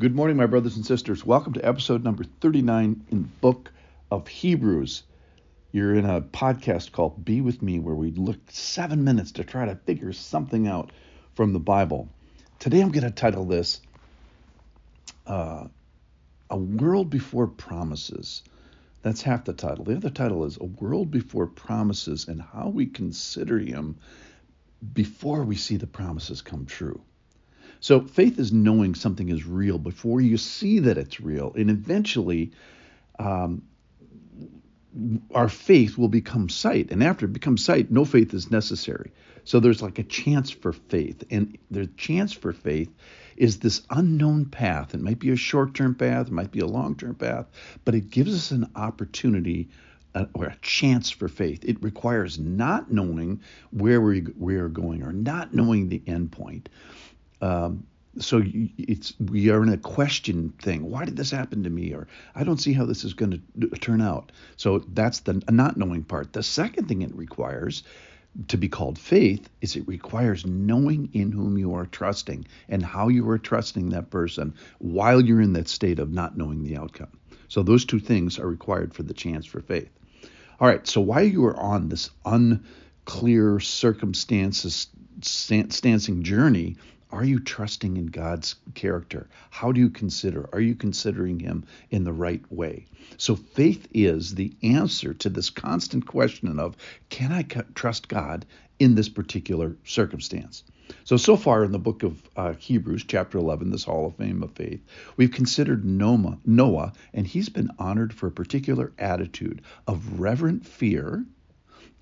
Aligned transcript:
Good 0.00 0.16
morning, 0.16 0.36
my 0.36 0.46
brothers 0.46 0.74
and 0.74 0.84
sisters. 0.84 1.24
Welcome 1.24 1.52
to 1.52 1.64
episode 1.64 2.02
number 2.02 2.24
39 2.24 3.04
in 3.12 3.22
the 3.22 3.28
book 3.40 3.70
of 4.10 4.26
Hebrews. 4.26 5.04
You're 5.70 5.94
in 5.94 6.04
a 6.04 6.20
podcast 6.20 6.90
called 6.90 7.24
Be 7.24 7.40
With 7.40 7.62
Me, 7.62 7.78
where 7.78 7.94
we 7.94 8.10
look 8.10 8.40
seven 8.48 9.04
minutes 9.04 9.30
to 9.32 9.44
try 9.44 9.66
to 9.66 9.76
figure 9.76 10.12
something 10.12 10.66
out 10.66 10.90
from 11.34 11.52
the 11.52 11.60
Bible. 11.60 12.08
Today 12.58 12.80
I'm 12.80 12.90
going 12.90 13.04
to 13.04 13.12
title 13.12 13.44
this 13.44 13.80
uh, 15.28 15.68
A 16.50 16.56
World 16.56 17.08
Before 17.08 17.46
Promises. 17.46 18.42
That's 19.02 19.22
half 19.22 19.44
the 19.44 19.52
title. 19.52 19.84
The 19.84 19.94
other 19.94 20.10
title 20.10 20.44
is 20.44 20.56
A 20.56 20.64
World 20.64 21.12
Before 21.12 21.46
Promises 21.46 22.26
and 22.26 22.42
How 22.42 22.68
We 22.68 22.86
Consider 22.86 23.60
Him 23.60 23.98
Before 24.92 25.44
We 25.44 25.54
See 25.54 25.76
the 25.76 25.86
Promises 25.86 26.42
Come 26.42 26.66
True. 26.66 27.00
So 27.84 28.00
faith 28.00 28.38
is 28.38 28.50
knowing 28.50 28.94
something 28.94 29.28
is 29.28 29.44
real 29.44 29.76
before 29.76 30.18
you 30.22 30.38
see 30.38 30.78
that 30.78 30.96
it's 30.96 31.20
real, 31.20 31.52
and 31.54 31.68
eventually, 31.68 32.52
um, 33.18 33.60
our 35.34 35.50
faith 35.50 35.98
will 35.98 36.08
become 36.08 36.48
sight. 36.48 36.90
And 36.90 37.04
after 37.04 37.26
it 37.26 37.34
becomes 37.34 37.62
sight, 37.62 37.90
no 37.90 38.06
faith 38.06 38.32
is 38.32 38.50
necessary. 38.50 39.12
So 39.44 39.60
there's 39.60 39.82
like 39.82 39.98
a 39.98 40.02
chance 40.02 40.50
for 40.50 40.72
faith, 40.72 41.24
and 41.30 41.58
the 41.70 41.86
chance 41.88 42.32
for 42.32 42.54
faith 42.54 42.90
is 43.36 43.58
this 43.58 43.82
unknown 43.90 44.46
path. 44.46 44.94
It 44.94 45.02
might 45.02 45.18
be 45.18 45.32
a 45.32 45.36
short-term 45.36 45.94
path, 45.94 46.28
it 46.28 46.32
might 46.32 46.52
be 46.52 46.60
a 46.60 46.66
long-term 46.66 47.16
path, 47.16 47.48
but 47.84 47.94
it 47.94 48.08
gives 48.08 48.34
us 48.34 48.50
an 48.50 48.70
opportunity 48.74 49.68
uh, 50.14 50.24
or 50.32 50.46
a 50.46 50.56
chance 50.62 51.10
for 51.10 51.28
faith. 51.28 51.62
It 51.66 51.82
requires 51.82 52.38
not 52.38 52.90
knowing 52.90 53.42
where 53.72 54.00
we, 54.00 54.22
we 54.38 54.56
are 54.56 54.70
going 54.70 55.02
or 55.02 55.12
not 55.12 55.52
knowing 55.52 55.90
the 55.90 56.02
end 56.06 56.32
point. 56.32 56.70
Um, 57.44 57.86
so 58.18 58.42
it's 58.44 59.12
we 59.18 59.50
are 59.50 59.62
in 59.62 59.68
a 59.68 59.76
question 59.76 60.54
thing. 60.60 60.88
Why 60.88 61.04
did 61.04 61.16
this 61.16 61.30
happen 61.30 61.64
to 61.64 61.70
me? 61.70 61.92
Or 61.92 62.06
I 62.34 62.44
don't 62.44 62.58
see 62.58 62.72
how 62.72 62.86
this 62.86 63.04
is 63.04 63.12
going 63.12 63.42
to 63.60 63.68
turn 63.78 64.00
out. 64.00 64.32
So 64.56 64.78
that's 64.78 65.20
the 65.20 65.42
not 65.50 65.76
knowing 65.76 66.04
part. 66.04 66.32
The 66.32 66.42
second 66.42 66.88
thing 66.88 67.02
it 67.02 67.14
requires 67.14 67.82
to 68.48 68.56
be 68.56 68.68
called 68.68 68.98
faith 68.98 69.48
is 69.60 69.76
it 69.76 69.86
requires 69.86 70.46
knowing 70.46 71.10
in 71.12 71.32
whom 71.32 71.58
you 71.58 71.74
are 71.74 71.86
trusting 71.86 72.46
and 72.68 72.84
how 72.84 73.08
you 73.08 73.28
are 73.28 73.38
trusting 73.38 73.90
that 73.90 74.10
person 74.10 74.54
while 74.78 75.20
you're 75.20 75.40
in 75.40 75.52
that 75.52 75.68
state 75.68 75.98
of 75.98 76.12
not 76.12 76.36
knowing 76.36 76.64
the 76.64 76.76
outcome. 76.76 77.18
So 77.48 77.62
those 77.62 77.84
two 77.84 78.00
things 78.00 78.38
are 78.38 78.48
required 78.48 78.94
for 78.94 79.02
the 79.02 79.14
chance 79.14 79.44
for 79.44 79.60
faith. 79.60 79.90
All 80.60 80.68
right. 80.68 80.86
So 80.86 81.00
while 81.00 81.24
you 81.24 81.44
are 81.44 81.56
on 81.56 81.88
this 81.88 82.10
unclear 82.24 83.60
circumstances 83.60 84.88
stancing 85.20 86.22
journey 86.22 86.76
are 87.14 87.24
you 87.24 87.38
trusting 87.38 87.96
in 87.96 88.06
God's 88.06 88.56
character? 88.74 89.28
How 89.50 89.70
do 89.70 89.78
you 89.80 89.88
consider? 89.88 90.48
Are 90.52 90.60
you 90.60 90.74
considering 90.74 91.38
Him 91.38 91.64
in 91.88 92.02
the 92.02 92.12
right 92.12 92.42
way? 92.50 92.86
So, 93.18 93.36
faith 93.36 93.86
is 93.94 94.34
the 94.34 94.52
answer 94.64 95.14
to 95.14 95.28
this 95.28 95.48
constant 95.48 96.06
question 96.08 96.58
of 96.58 96.76
can 97.10 97.30
I 97.30 97.42
trust 97.74 98.08
God 98.08 98.44
in 98.80 98.96
this 98.96 99.08
particular 99.08 99.76
circumstance? 99.84 100.64
So, 101.04 101.16
so 101.16 101.36
far 101.36 101.62
in 101.62 101.70
the 101.70 101.78
book 101.78 102.02
of 102.02 102.20
uh, 102.34 102.54
Hebrews, 102.54 103.04
chapter 103.06 103.38
11, 103.38 103.70
this 103.70 103.84
Hall 103.84 104.06
of 104.06 104.16
Fame 104.16 104.42
of 104.42 104.50
Faith, 104.50 104.84
we've 105.16 105.30
considered 105.30 105.84
Noah, 105.84 106.38
Noah, 106.44 106.94
and 107.12 107.28
he's 107.28 107.48
been 107.48 107.70
honored 107.78 108.12
for 108.12 108.26
a 108.26 108.32
particular 108.32 108.92
attitude 108.98 109.62
of 109.86 110.18
reverent 110.18 110.66
fear, 110.66 111.24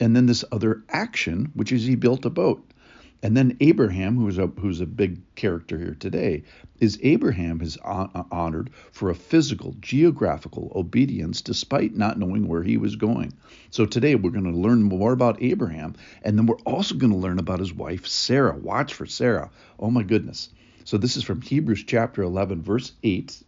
and 0.00 0.16
then 0.16 0.24
this 0.24 0.42
other 0.50 0.82
action, 0.88 1.52
which 1.52 1.70
is 1.70 1.84
he 1.84 1.96
built 1.96 2.24
a 2.24 2.30
boat. 2.30 2.71
And 3.24 3.36
then 3.36 3.56
Abraham, 3.60 4.16
who's 4.16 4.36
a 4.36 4.48
who's 4.48 4.80
a 4.80 4.86
big 4.86 5.20
character 5.36 5.78
here 5.78 5.94
today, 5.94 6.42
is 6.80 6.98
Abraham 7.02 7.60
is 7.60 7.78
uh, 7.84 8.24
honored 8.32 8.70
for 8.90 9.10
a 9.10 9.14
physical, 9.14 9.76
geographical 9.78 10.72
obedience 10.74 11.40
despite 11.40 11.94
not 11.94 12.18
knowing 12.18 12.48
where 12.48 12.64
he 12.64 12.76
was 12.76 12.96
going. 12.96 13.32
So 13.70 13.86
today 13.86 14.16
we're 14.16 14.30
going 14.30 14.52
to 14.52 14.58
learn 14.58 14.82
more 14.82 15.12
about 15.12 15.40
Abraham, 15.40 15.94
and 16.22 16.36
then 16.36 16.46
we're 16.46 16.56
also 16.66 16.96
going 16.96 17.12
to 17.12 17.18
learn 17.18 17.38
about 17.38 17.60
his 17.60 17.72
wife 17.72 18.08
Sarah. 18.08 18.56
Watch 18.56 18.92
for 18.92 19.06
Sarah. 19.06 19.50
Oh 19.78 19.92
my 19.92 20.02
goodness. 20.02 20.48
So 20.84 20.98
this 20.98 21.16
is 21.16 21.22
from 21.22 21.42
Hebrews 21.42 21.84
chapter 21.86 22.22
11, 22.22 22.62
verse 22.62 22.90
8. 23.04 23.40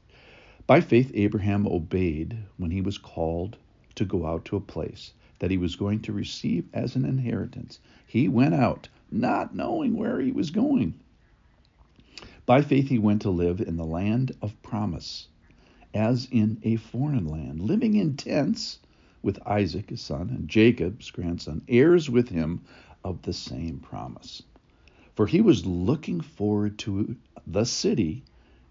By 0.68 0.82
faith, 0.82 1.10
Abraham 1.14 1.66
obeyed 1.66 2.38
when 2.58 2.70
he 2.70 2.80
was 2.80 2.96
called 2.96 3.56
to 3.96 4.04
go 4.04 4.24
out 4.24 4.44
to 4.44 4.56
a 4.56 4.60
place 4.60 5.12
that 5.40 5.50
he 5.50 5.58
was 5.58 5.74
going 5.74 6.00
to 6.02 6.12
receive 6.12 6.64
as 6.72 6.94
an 6.94 7.04
inheritance. 7.04 7.80
He 8.06 8.28
went 8.28 8.54
out 8.54 8.88
not 9.14 9.54
knowing 9.54 9.96
where 9.96 10.20
he 10.20 10.32
was 10.32 10.50
going. 10.50 10.94
By 12.46 12.60
faith, 12.60 12.88
he 12.88 12.98
went 12.98 13.22
to 13.22 13.30
live 13.30 13.60
in 13.60 13.76
the 13.76 13.84
land 13.84 14.32
of 14.42 14.60
promise, 14.62 15.28
as 15.94 16.28
in 16.30 16.58
a 16.62 16.76
foreign 16.76 17.26
land, 17.26 17.60
living 17.60 17.94
in 17.94 18.16
tents 18.16 18.78
with 19.22 19.38
Isaac, 19.46 19.90
his 19.90 20.02
son, 20.02 20.28
and 20.28 20.48
Jacob, 20.48 20.98
his 20.98 21.10
grandson, 21.10 21.62
heirs 21.68 22.10
with 22.10 22.28
him 22.28 22.60
of 23.02 23.22
the 23.22 23.32
same 23.32 23.78
promise. 23.78 24.42
For 25.14 25.26
he 25.26 25.40
was 25.40 25.64
looking 25.64 26.20
forward 26.20 26.78
to 26.80 27.16
the 27.46 27.64
city 27.64 28.22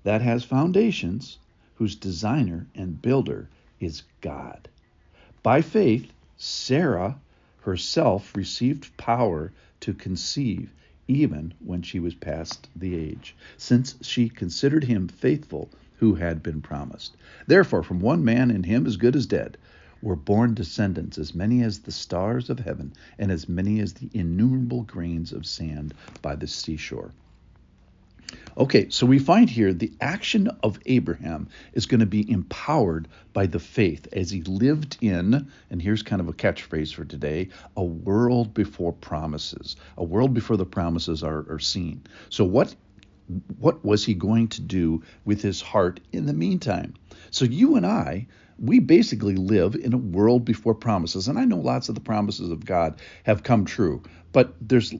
that 0.03 0.21
has 0.21 0.43
foundations, 0.43 1.39
whose 1.75 1.95
designer 1.95 2.67
and 2.75 3.01
builder 3.01 3.49
is 3.79 4.03
God. 4.21 4.67
By 5.41 5.61
faith, 5.61 6.13
Sarah 6.37 7.17
herself 7.61 8.35
received 8.35 8.95
power 8.97 9.51
to 9.83 9.93
conceive 9.93 10.71
even 11.09 11.53
when 11.59 11.81
she 11.81 11.99
was 11.99 12.15
past 12.15 12.69
the 12.73 12.95
age, 12.95 13.35
since 13.57 13.95
she 14.01 14.29
considered 14.29 14.85
him 14.85 15.09
faithful 15.09 15.69
who 15.97 16.15
had 16.15 16.41
been 16.41 16.61
promised. 16.61 17.17
Therefore, 17.47 17.83
from 17.83 17.99
one 17.99 18.23
man, 18.23 18.49
in 18.49 18.63
him 18.63 18.85
as 18.87 18.95
good 18.95 19.13
as 19.13 19.25
dead, 19.25 19.57
were 20.01 20.15
born 20.15 20.53
descendants 20.53 21.17
as 21.17 21.35
many 21.35 21.61
as 21.61 21.79
the 21.79 21.91
stars 21.91 22.49
of 22.49 22.59
heaven, 22.59 22.93
and 23.19 23.29
as 23.29 23.49
many 23.49 23.81
as 23.81 23.91
the 23.93 24.09
innumerable 24.13 24.83
grains 24.83 25.33
of 25.33 25.45
sand 25.45 25.93
by 26.21 26.35
the 26.35 26.47
seashore. 26.47 27.11
Okay, 28.57 28.87
so 28.89 29.05
we 29.05 29.19
find 29.19 29.49
here 29.49 29.73
the 29.73 29.91
action 29.99 30.47
of 30.61 30.79
Abraham 30.85 31.47
is 31.73 31.85
going 31.85 31.99
to 31.99 32.05
be 32.05 32.29
empowered 32.29 33.07
by 33.33 33.47
the 33.47 33.59
faith 33.59 34.07
as 34.13 34.29
he 34.29 34.41
lived 34.43 34.97
in, 35.01 35.47
and 35.69 35.81
here's 35.81 36.03
kind 36.03 36.21
of 36.21 36.27
a 36.27 36.33
catchphrase 36.33 36.93
for 36.93 37.05
today, 37.05 37.49
a 37.75 37.83
world 37.83 38.53
before 38.53 38.93
promises, 38.93 39.75
a 39.97 40.03
world 40.03 40.33
before 40.33 40.57
the 40.57 40.65
promises 40.65 41.23
are, 41.23 41.45
are 41.49 41.59
seen. 41.59 42.03
So 42.29 42.45
what 42.45 42.75
what 43.57 43.83
was 43.85 44.05
he 44.05 44.13
going 44.13 44.49
to 44.49 44.61
do 44.61 45.01
with 45.23 45.41
his 45.41 45.61
heart 45.61 46.01
in 46.11 46.25
the 46.25 46.33
meantime? 46.33 46.93
So 47.31 47.45
you 47.45 47.77
and 47.77 47.85
I, 47.85 48.27
we 48.59 48.79
basically 48.79 49.35
live 49.35 49.75
in 49.75 49.93
a 49.93 49.97
world 49.97 50.45
before 50.45 50.75
promises. 50.75 51.27
And 51.27 51.39
I 51.39 51.45
know 51.45 51.57
lots 51.57 51.89
of 51.89 51.95
the 51.95 52.01
promises 52.01 52.49
of 52.49 52.65
God 52.65 52.99
have 53.23 53.43
come 53.43 53.65
true, 53.65 54.03
but 54.31 54.53
there's 54.61 54.93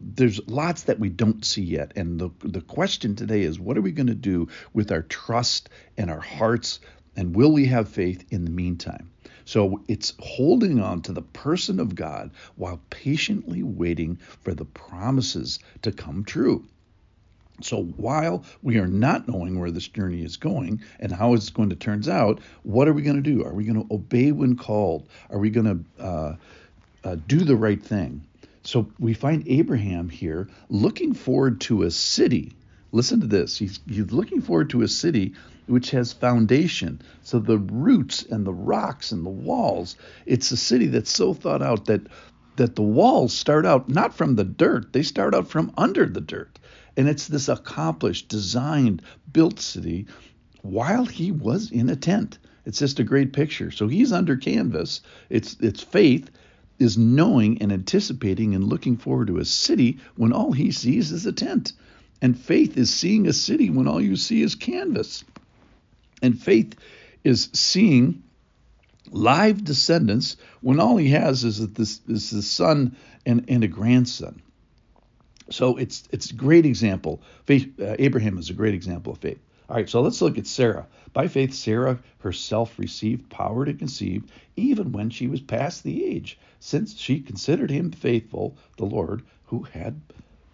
there's 0.00 0.40
lots 0.48 0.84
that 0.84 0.98
we 0.98 1.08
don't 1.08 1.44
see 1.44 1.62
yet. 1.62 1.92
And 1.96 2.18
the, 2.18 2.30
the 2.40 2.62
question 2.62 3.14
today 3.14 3.42
is 3.42 3.60
what 3.60 3.76
are 3.76 3.82
we 3.82 3.92
going 3.92 4.06
to 4.06 4.14
do 4.14 4.48
with 4.72 4.90
our 4.90 5.02
trust 5.02 5.68
and 5.96 6.10
our 6.10 6.20
hearts? 6.20 6.80
And 7.16 7.36
will 7.36 7.52
we 7.52 7.66
have 7.66 7.88
faith 7.88 8.24
in 8.30 8.44
the 8.44 8.50
meantime? 8.50 9.10
So 9.44 9.82
it's 9.88 10.14
holding 10.20 10.80
on 10.80 11.02
to 11.02 11.12
the 11.12 11.22
person 11.22 11.80
of 11.80 11.94
God 11.94 12.30
while 12.56 12.80
patiently 12.90 13.62
waiting 13.62 14.16
for 14.42 14.54
the 14.54 14.64
promises 14.64 15.58
to 15.82 15.92
come 15.92 16.24
true. 16.24 16.64
So 17.60 17.82
while 17.82 18.44
we 18.62 18.78
are 18.78 18.86
not 18.86 19.28
knowing 19.28 19.58
where 19.58 19.70
this 19.70 19.88
journey 19.88 20.22
is 20.22 20.36
going 20.36 20.82
and 20.98 21.12
how 21.12 21.34
it's 21.34 21.50
going 21.50 21.70
to 21.70 21.76
turns 21.76 22.08
out, 22.08 22.40
what 22.62 22.88
are 22.88 22.92
we 22.92 23.02
going 23.02 23.22
to 23.22 23.22
do? 23.22 23.44
Are 23.44 23.52
we 23.52 23.64
going 23.64 23.86
to 23.86 23.94
obey 23.94 24.32
when 24.32 24.56
called? 24.56 25.08
Are 25.28 25.38
we 25.38 25.50
going 25.50 25.84
to 25.98 26.02
uh, 26.02 26.36
uh, 27.04 27.16
do 27.26 27.40
the 27.40 27.56
right 27.56 27.82
thing? 27.82 28.24
So 28.62 28.88
we 28.98 29.14
find 29.14 29.44
Abraham 29.46 30.08
here 30.08 30.48
looking 30.68 31.14
forward 31.14 31.60
to 31.62 31.82
a 31.82 31.90
city. 31.90 32.52
Listen 32.92 33.20
to 33.20 33.26
this. 33.26 33.56
He's, 33.56 33.80
he's 33.88 34.12
looking 34.12 34.40
forward 34.42 34.70
to 34.70 34.82
a 34.82 34.88
city 34.88 35.34
which 35.66 35.92
has 35.92 36.12
foundation. 36.12 37.00
So 37.22 37.38
the 37.38 37.58
roots 37.58 38.24
and 38.24 38.44
the 38.44 38.52
rocks 38.52 39.12
and 39.12 39.24
the 39.24 39.30
walls, 39.30 39.96
it's 40.26 40.50
a 40.50 40.56
city 40.56 40.88
that's 40.88 41.10
so 41.10 41.32
thought 41.32 41.62
out 41.62 41.86
that 41.86 42.02
that 42.56 42.76
the 42.76 42.82
walls 42.82 43.32
start 43.32 43.64
out 43.64 43.88
not 43.88 44.12
from 44.12 44.36
the 44.36 44.44
dirt, 44.44 44.92
they 44.92 45.02
start 45.02 45.34
out 45.34 45.48
from 45.48 45.72
under 45.78 46.04
the 46.04 46.20
dirt. 46.20 46.58
And 46.96 47.08
it's 47.08 47.28
this 47.28 47.48
accomplished, 47.48 48.28
designed, 48.28 49.00
built 49.32 49.60
city 49.60 50.06
while 50.60 51.06
he 51.06 51.32
was 51.32 51.70
in 51.70 51.88
a 51.88 51.96
tent. 51.96 52.38
It's 52.66 52.78
just 52.78 52.98
a 52.98 53.04
great 53.04 53.32
picture. 53.32 53.70
So 53.70 53.88
he's 53.88 54.12
under 54.12 54.36
canvas. 54.36 55.00
It's 55.30 55.56
it's 55.60 55.82
faith 55.82 56.30
is 56.80 56.98
knowing 56.98 57.62
and 57.62 57.70
anticipating 57.70 58.54
and 58.54 58.64
looking 58.64 58.96
forward 58.96 59.28
to 59.28 59.38
a 59.38 59.44
city 59.44 59.98
when 60.16 60.32
all 60.32 60.52
he 60.52 60.72
sees 60.72 61.12
is 61.12 61.26
a 61.26 61.32
tent. 61.32 61.72
And 62.22 62.38
faith 62.38 62.76
is 62.76 62.92
seeing 62.92 63.28
a 63.28 63.32
city 63.32 63.70
when 63.70 63.86
all 63.86 64.00
you 64.00 64.16
see 64.16 64.42
is 64.42 64.54
canvas. 64.54 65.24
And 66.22 66.40
faith 66.40 66.74
is 67.22 67.50
seeing 67.52 68.22
live 69.10 69.64
descendants 69.64 70.36
when 70.60 70.80
all 70.80 70.96
he 70.96 71.10
has 71.10 71.44
is 71.44 71.66
this 71.68 72.00
is 72.08 72.30
the 72.30 72.42
son 72.42 72.96
and, 73.26 73.44
and 73.48 73.64
a 73.64 73.68
grandson. 73.68 74.42
So 75.50 75.76
it's 75.76 76.04
it's 76.10 76.30
a 76.30 76.34
great 76.34 76.64
example. 76.64 77.22
Faith, 77.44 77.80
uh, 77.80 77.96
Abraham 77.98 78.38
is 78.38 78.50
a 78.50 78.54
great 78.54 78.74
example 78.74 79.12
of 79.12 79.18
faith. 79.18 79.40
All 79.70 79.76
right, 79.76 79.88
so 79.88 80.00
let's 80.00 80.20
look 80.20 80.36
at 80.36 80.48
Sarah. 80.48 80.88
By 81.12 81.28
faith, 81.28 81.54
Sarah 81.54 82.00
herself 82.18 82.76
received 82.76 83.30
power 83.30 83.64
to 83.64 83.72
conceive 83.72 84.24
even 84.56 84.90
when 84.90 85.10
she 85.10 85.28
was 85.28 85.40
past 85.40 85.84
the 85.84 86.04
age, 86.06 86.40
since 86.58 86.98
she 86.98 87.20
considered 87.20 87.70
him 87.70 87.92
faithful, 87.92 88.56
the 88.78 88.84
Lord, 88.84 89.22
who 89.46 89.62
had 89.62 90.00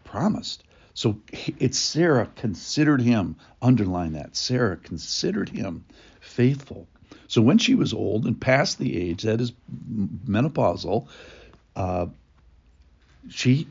promised. 0.04 0.64
So 0.92 1.18
it's 1.32 1.78
Sarah 1.78 2.28
considered 2.36 3.00
him, 3.00 3.36
underline 3.62 4.12
that. 4.12 4.36
Sarah 4.36 4.76
considered 4.76 5.48
him 5.48 5.86
faithful. 6.20 6.86
So 7.26 7.40
when 7.40 7.56
she 7.56 7.74
was 7.74 7.94
old 7.94 8.26
and 8.26 8.38
past 8.38 8.78
the 8.78 9.00
age, 9.00 9.22
that 9.22 9.40
is 9.40 9.52
menopausal, 10.26 11.08
uh, 11.74 12.06
she 13.30 13.66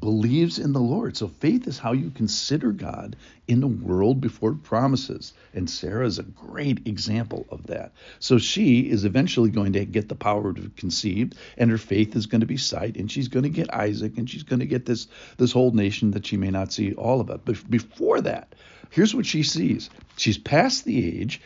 believes 0.00 0.58
in 0.58 0.72
the 0.72 0.80
Lord. 0.80 1.16
So 1.16 1.28
faith 1.28 1.66
is 1.66 1.78
how 1.78 1.92
you 1.92 2.10
consider 2.10 2.72
God 2.72 3.16
in 3.46 3.60
the 3.60 3.68
world 3.68 4.20
before 4.20 4.54
promises. 4.54 5.32
And 5.52 5.68
Sarah 5.68 6.06
is 6.06 6.18
a 6.18 6.24
great 6.24 6.86
example 6.86 7.46
of 7.50 7.66
that. 7.66 7.92
So 8.18 8.38
she 8.38 8.80
is 8.80 9.04
eventually 9.04 9.50
going 9.50 9.74
to 9.74 9.84
get 9.84 10.08
the 10.08 10.14
power 10.14 10.52
to 10.52 10.70
conceive, 10.76 11.32
and 11.58 11.70
her 11.70 11.78
faith 11.78 12.16
is 12.16 12.26
going 12.26 12.40
to 12.40 12.46
be 12.46 12.56
sight, 12.56 12.96
and 12.96 13.10
she's 13.10 13.28
going 13.28 13.42
to 13.42 13.48
get 13.48 13.72
Isaac, 13.74 14.16
and 14.16 14.28
she's 14.28 14.42
going 14.42 14.60
to 14.60 14.66
get 14.66 14.86
this 14.86 15.06
this 15.36 15.52
whole 15.52 15.72
nation 15.72 16.12
that 16.12 16.26
she 16.26 16.36
may 16.36 16.50
not 16.50 16.72
see 16.72 16.94
all 16.94 17.20
of 17.20 17.30
it. 17.30 17.42
But 17.44 17.70
before 17.70 18.20
that, 18.22 18.54
here's 18.90 19.14
what 19.14 19.26
she 19.26 19.42
sees. 19.42 19.90
She's 20.16 20.38
past 20.38 20.84
the 20.84 21.20
age. 21.20 21.40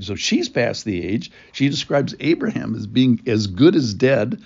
So 0.00 0.14
she's 0.14 0.48
past 0.48 0.84
the 0.84 1.04
age. 1.04 1.30
She 1.52 1.68
describes 1.68 2.14
Abraham 2.20 2.74
as 2.74 2.86
being 2.86 3.20
as 3.26 3.46
good 3.46 3.76
as 3.76 3.92
dead 3.92 4.42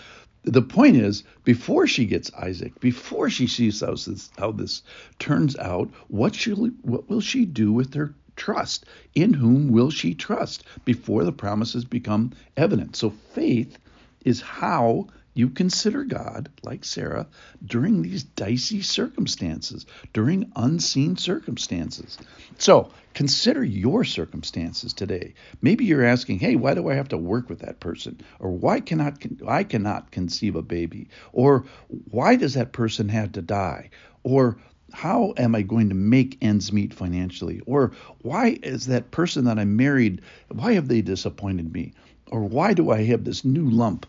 the 0.46 0.62
point 0.62 0.96
is, 0.96 1.24
before 1.42 1.88
she 1.88 2.06
gets 2.06 2.32
Isaac, 2.34 2.78
before 2.78 3.28
she 3.28 3.48
sees 3.48 3.80
how 3.80 3.94
this, 3.94 4.30
how 4.38 4.52
this 4.52 4.82
turns 5.18 5.56
out, 5.56 5.90
what, 6.06 6.36
she'll, 6.36 6.66
what 6.82 7.08
will 7.10 7.20
she 7.20 7.44
do 7.44 7.72
with 7.72 7.94
her 7.94 8.14
trust? 8.36 8.86
In 9.16 9.34
whom 9.34 9.72
will 9.72 9.90
she 9.90 10.14
trust 10.14 10.62
before 10.84 11.24
the 11.24 11.32
promises 11.32 11.84
become 11.84 12.32
evident? 12.56 12.94
So 12.94 13.10
faith 13.10 13.76
is 14.24 14.40
how 14.40 15.08
you 15.36 15.50
consider 15.50 16.02
God, 16.02 16.48
like 16.62 16.82
Sarah, 16.82 17.26
during 17.64 18.00
these 18.00 18.22
dicey 18.22 18.80
circumstances, 18.80 19.84
during 20.14 20.50
unseen 20.56 21.18
circumstances. 21.18 22.16
So 22.56 22.90
consider 23.12 23.62
your 23.62 24.02
circumstances 24.02 24.94
today. 24.94 25.34
Maybe 25.60 25.84
you're 25.84 26.04
asking, 26.04 26.38
"Hey, 26.38 26.56
why 26.56 26.72
do 26.72 26.88
I 26.88 26.94
have 26.94 27.08
to 27.08 27.18
work 27.18 27.50
with 27.50 27.58
that 27.58 27.80
person?" 27.80 28.18
Or 28.40 28.50
why 28.50 28.80
cannot 28.80 29.22
I 29.46 29.62
cannot 29.62 30.10
conceive 30.10 30.56
a 30.56 30.62
baby? 30.62 31.08
Or 31.34 31.66
why 32.10 32.36
does 32.36 32.54
that 32.54 32.72
person 32.72 33.10
have 33.10 33.32
to 33.32 33.42
die? 33.42 33.90
Or 34.22 34.56
how 34.92 35.34
am 35.36 35.54
I 35.54 35.60
going 35.60 35.90
to 35.90 35.94
make 35.94 36.38
ends 36.40 36.72
meet 36.72 36.94
financially? 36.94 37.60
Or 37.66 37.92
why 38.22 38.58
is 38.62 38.86
that 38.86 39.10
person 39.10 39.44
that 39.44 39.58
I 39.58 39.66
married, 39.66 40.22
why 40.48 40.72
have 40.72 40.88
they 40.88 41.02
disappointed 41.02 41.74
me? 41.74 41.92
Or 42.30 42.42
why 42.42 42.72
do 42.72 42.90
I 42.90 43.04
have 43.04 43.24
this 43.24 43.44
new 43.44 43.68
lump 43.68 44.06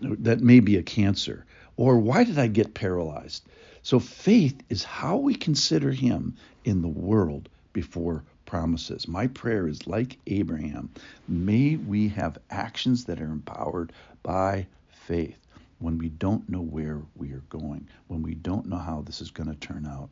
that 0.00 0.40
may 0.40 0.60
be 0.60 0.76
a 0.76 0.82
cancer? 0.82 1.46
Or 1.76 1.98
why 1.98 2.24
did 2.24 2.38
I 2.38 2.46
get 2.46 2.74
paralyzed? 2.74 3.46
So 3.82 3.98
faith 3.98 4.62
is 4.68 4.84
how 4.84 5.16
we 5.16 5.34
consider 5.34 5.90
him 5.90 6.36
in 6.64 6.82
the 6.82 6.88
world 6.88 7.48
before 7.72 8.24
promises. 8.44 9.08
My 9.08 9.28
prayer 9.28 9.68
is 9.68 9.86
like 9.86 10.18
Abraham. 10.26 10.90
May 11.28 11.76
we 11.76 12.08
have 12.08 12.38
actions 12.50 13.04
that 13.04 13.20
are 13.20 13.32
empowered 13.32 13.92
by 14.22 14.66
faith 14.90 15.38
when 15.78 15.96
we 15.96 16.08
don't 16.08 16.48
know 16.48 16.60
where 16.60 17.00
we 17.16 17.32
are 17.32 17.42
going, 17.48 17.88
when 18.08 18.22
we 18.22 18.34
don't 18.34 18.66
know 18.66 18.76
how 18.76 19.02
this 19.02 19.20
is 19.20 19.30
going 19.30 19.48
to 19.48 19.56
turn 19.56 19.86
out. 19.86 20.10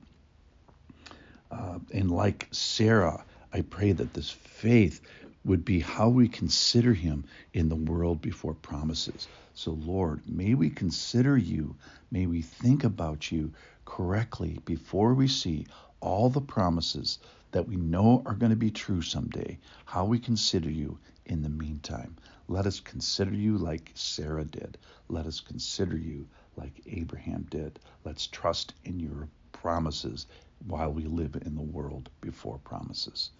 Uh, 1.50 1.78
and 1.92 2.10
like 2.10 2.48
Sarah, 2.52 3.24
I 3.52 3.62
pray 3.62 3.92
that 3.92 4.14
this 4.14 4.30
faith 4.30 5.00
would 5.48 5.64
be 5.64 5.80
how 5.80 6.10
we 6.10 6.28
consider 6.28 6.92
him 6.92 7.24
in 7.54 7.70
the 7.70 7.74
world 7.74 8.20
before 8.20 8.52
promises. 8.52 9.26
So, 9.54 9.72
Lord, 9.72 10.20
may 10.28 10.52
we 10.52 10.68
consider 10.68 11.38
you, 11.38 11.74
may 12.10 12.26
we 12.26 12.42
think 12.42 12.84
about 12.84 13.32
you 13.32 13.52
correctly 13.86 14.58
before 14.66 15.14
we 15.14 15.26
see 15.26 15.66
all 16.00 16.28
the 16.28 16.42
promises 16.42 17.18
that 17.52 17.66
we 17.66 17.76
know 17.76 18.22
are 18.26 18.34
going 18.34 18.50
to 18.50 18.56
be 18.56 18.70
true 18.70 19.00
someday, 19.00 19.58
how 19.86 20.04
we 20.04 20.18
consider 20.18 20.70
you 20.70 20.98
in 21.24 21.42
the 21.42 21.48
meantime. 21.48 22.14
Let 22.46 22.66
us 22.66 22.80
consider 22.80 23.34
you 23.34 23.56
like 23.56 23.90
Sarah 23.94 24.44
did. 24.44 24.76
Let 25.08 25.26
us 25.26 25.40
consider 25.40 25.96
you 25.96 26.28
like 26.56 26.82
Abraham 26.86 27.46
did. 27.50 27.78
Let's 28.04 28.26
trust 28.26 28.74
in 28.84 29.00
your 29.00 29.28
promises 29.52 30.26
while 30.66 30.92
we 30.92 31.04
live 31.04 31.36
in 31.46 31.54
the 31.54 31.62
world 31.62 32.10
before 32.20 32.58
promises. 32.58 33.30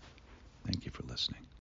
Thank 0.65 0.87
you 0.87 0.91
for 0.91 1.03
listening. 1.05 1.49